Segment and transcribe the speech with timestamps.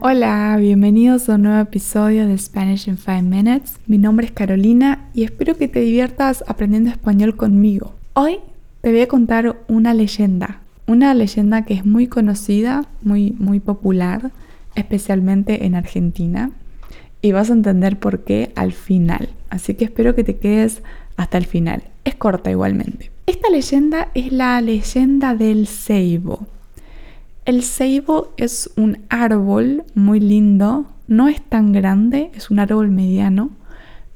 [0.00, 3.80] Hola, bienvenidos a un nuevo episodio de Spanish in 5 Minutes.
[3.88, 7.94] Mi nombre es Carolina y espero que te diviertas aprendiendo español conmigo.
[8.12, 8.38] Hoy
[8.80, 14.30] te voy a contar una leyenda, una leyenda que es muy conocida, muy, muy popular,
[14.76, 16.52] especialmente en Argentina.
[17.20, 19.30] Y vas a entender por qué al final.
[19.50, 20.80] Así que espero que te quedes
[21.16, 21.82] hasta el final.
[22.04, 23.10] Es corta igualmente.
[23.26, 26.46] Esta leyenda es la leyenda del ceibo.
[27.48, 33.48] El ceibo es un árbol muy lindo, no es tan grande, es un árbol mediano,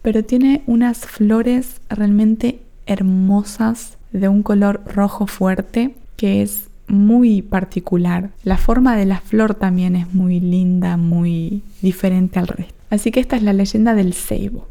[0.03, 8.29] pero tiene unas flores realmente hermosas de un color rojo fuerte que es muy particular.
[8.45, 12.75] La forma de la flor también es muy linda, muy diferente al resto.
[12.91, 14.69] Así que esta es la leyenda del ceibo.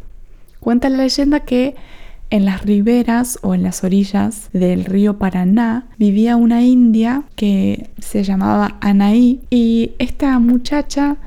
[0.59, 1.73] Cuenta la leyenda que
[2.31, 8.23] en las riberas o en las orillas del río Paraná vivía una india que se
[8.23, 11.17] llamaba Anaí y esta muchacha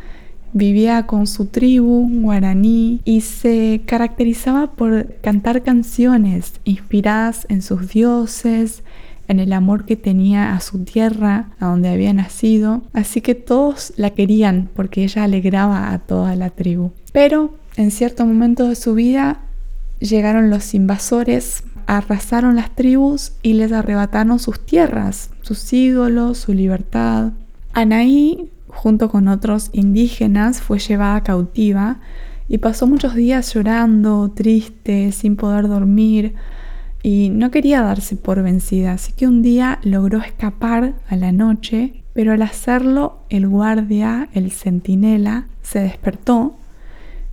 [0.55, 8.83] vivía con su tribu guaraní y se caracterizaba por cantar canciones inspiradas en sus dioses,
[9.29, 12.83] en el amor que tenía a su tierra, a donde había nacido.
[12.93, 16.93] Así que todos la querían porque ella alegraba a toda la tribu.
[17.13, 19.41] Pero en cierto momento de su vida
[20.05, 27.33] llegaron los invasores, arrasaron las tribus y les arrebataron sus tierras, sus ídolos, su libertad.
[27.73, 32.01] Anaí, junto con otros indígenas, fue llevada cautiva
[32.49, 36.35] y pasó muchos días llorando, triste, sin poder dormir
[37.03, 42.03] y no quería darse por vencida, así que un día logró escapar a la noche,
[42.15, 46.57] pero al hacerlo el guardia, el centinela, se despertó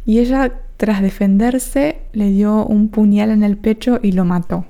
[0.05, 4.65] y ella tras defenderse, le dio un puñal en el pecho y lo mató.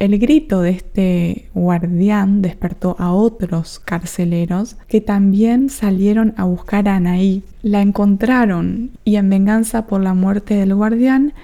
[0.00, 6.96] El grito de este guardián despertó a otros carceleros que también salieron a buscar a
[6.96, 7.44] Anaí.
[7.62, 11.34] La encontraron y en venganza por la muerte del guardián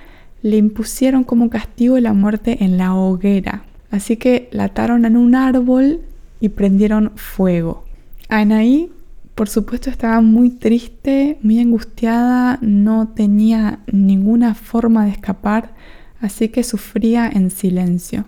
[0.42, 3.62] le impusieron como castigo la muerte en la hoguera.
[3.92, 6.00] Así que la ataron en un árbol
[6.40, 7.84] y prendieron fuego.
[8.28, 8.90] Anaí
[9.34, 15.74] por supuesto estaba muy triste, muy angustiada, no tenía ninguna forma de escapar,
[16.20, 18.26] así que sufría en silencio.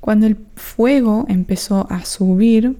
[0.00, 2.76] Cuando el fuego empezó a subir,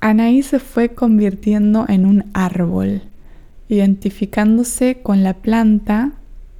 [0.00, 3.02] Anaí se fue convirtiendo en un árbol,
[3.68, 6.12] identificándose con la planta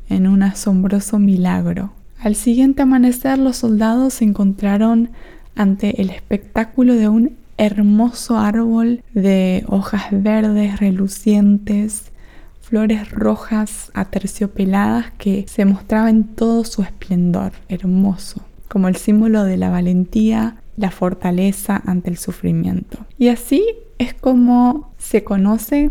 [0.08, 1.92] en un asombroso milagro.
[2.20, 5.10] Al siguiente amanecer los soldados se encontraron
[5.56, 12.12] ante el espectáculo de un hermoso árbol de hojas verdes relucientes,
[12.60, 19.56] flores rojas aterciopeladas que se mostraba en todo su esplendor, hermoso, como el símbolo de
[19.56, 22.98] la valentía, la fortaleza ante el sufrimiento.
[23.18, 23.62] Y así
[23.98, 25.90] es como se conoce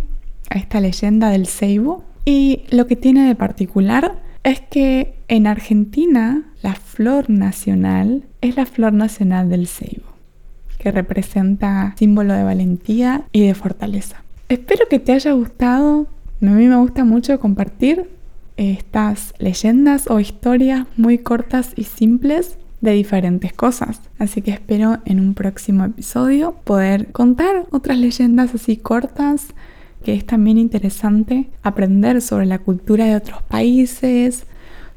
[0.50, 2.04] a esta leyenda del ceibo.
[2.26, 8.66] Y lo que tiene de particular es que en Argentina la flor nacional es la
[8.66, 10.11] flor nacional del ceibo
[10.82, 14.24] que representa símbolo de valentía y de fortaleza.
[14.50, 16.08] Espero que te haya gustado.
[16.42, 18.10] A mí me gusta mucho compartir
[18.58, 24.02] estas leyendas o historias muy cortas y simples de diferentes cosas.
[24.18, 29.48] Así que espero en un próximo episodio poder contar otras leyendas así cortas,
[30.04, 34.46] que es también interesante aprender sobre la cultura de otros países,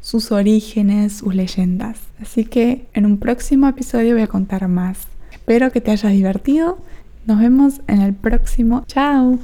[0.01, 2.01] sus orígenes, sus leyendas.
[2.21, 5.14] Así que en un próximo episodio voy a contar más.
[5.47, 6.79] Espero que te hayas divertido.
[7.27, 8.83] Nos vemos en el próximo.
[8.87, 9.39] Chao.